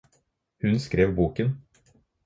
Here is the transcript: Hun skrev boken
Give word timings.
Hun 0.63 0.79
skrev 0.79 1.15
boken 1.15 1.57